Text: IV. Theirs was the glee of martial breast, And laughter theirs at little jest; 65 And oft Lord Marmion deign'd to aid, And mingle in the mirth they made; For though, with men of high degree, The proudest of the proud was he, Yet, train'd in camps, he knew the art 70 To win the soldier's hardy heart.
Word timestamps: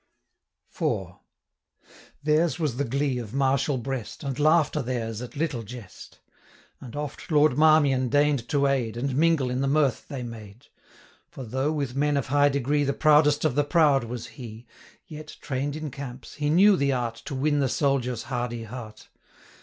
IV. 0.75 1.09
Theirs 2.23 2.57
was 2.57 2.77
the 2.77 2.83
glee 2.83 3.19
of 3.19 3.35
martial 3.35 3.77
breast, 3.77 4.23
And 4.23 4.39
laughter 4.39 4.81
theirs 4.81 5.21
at 5.21 5.35
little 5.35 5.61
jest; 5.61 6.21
65 6.79 6.87
And 6.87 6.95
oft 6.95 7.29
Lord 7.31 7.55
Marmion 7.55 8.09
deign'd 8.09 8.49
to 8.49 8.65
aid, 8.65 8.97
And 8.97 9.15
mingle 9.15 9.51
in 9.51 9.61
the 9.61 9.67
mirth 9.67 10.07
they 10.07 10.23
made; 10.23 10.69
For 11.29 11.43
though, 11.43 11.71
with 11.71 11.95
men 11.95 12.17
of 12.17 12.29
high 12.29 12.49
degree, 12.49 12.83
The 12.83 12.93
proudest 12.93 13.45
of 13.45 13.53
the 13.53 13.63
proud 13.63 14.05
was 14.05 14.25
he, 14.25 14.65
Yet, 15.05 15.37
train'd 15.39 15.75
in 15.75 15.91
camps, 15.91 16.33
he 16.33 16.49
knew 16.49 16.75
the 16.75 16.93
art 16.93 17.17
70 17.19 17.23
To 17.27 17.35
win 17.35 17.59
the 17.59 17.69
soldier's 17.69 18.23
hardy 18.23 18.63
heart. 18.63 19.07